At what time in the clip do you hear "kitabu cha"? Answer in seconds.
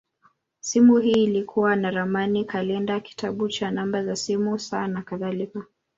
2.99-3.71